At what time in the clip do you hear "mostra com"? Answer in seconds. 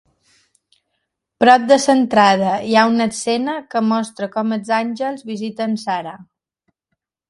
3.93-4.59